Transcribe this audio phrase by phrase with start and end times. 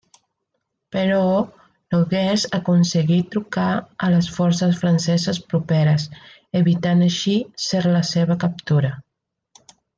[0.95, 1.19] Però
[1.95, 3.67] Nogués aconseguí trucar
[4.07, 6.09] a les forces franceses properes,
[6.63, 7.39] evitant així
[7.69, 8.95] ser la seva captura.